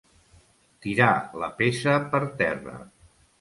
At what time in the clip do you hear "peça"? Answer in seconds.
1.59-1.99